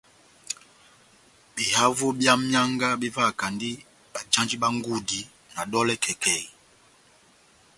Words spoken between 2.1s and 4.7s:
bia mianga bevahakandi bajandi bá